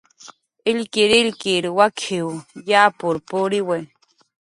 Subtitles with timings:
[0.71, 2.29] "Illkirillkir wak""iw
[2.69, 3.79] yapur puriwi"